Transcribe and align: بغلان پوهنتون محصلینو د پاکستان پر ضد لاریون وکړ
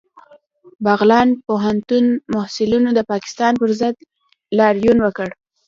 بغلان 0.85 1.29
پوهنتون 1.45 2.05
محصلینو 2.35 2.89
د 2.95 2.99
پاکستان 3.11 3.53
پر 3.61 3.69
ضد 3.79 3.95
لاریون 4.57 4.97
وکړ 5.01 5.27